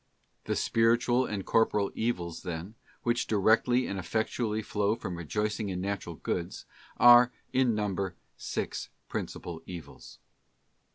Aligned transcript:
The 0.45 0.55
spiritual 0.55 1.27
and 1.27 1.45
corporal 1.45 1.91
evils, 1.93 2.41
then, 2.41 2.73
which 3.03 3.27
directly 3.27 3.85
and 3.85 3.99
effectually 3.99 4.63
flow 4.63 4.95
from 4.95 5.15
rejoicing 5.15 5.69
in 5.69 5.79
Natural 5.79 6.15
Goods, 6.15 6.65
are, 6.97 7.31
in 7.53 7.75
num 7.75 7.93
ber, 7.93 8.15
six 8.35 8.89
principal 9.09 9.61
evils. 9.67 10.17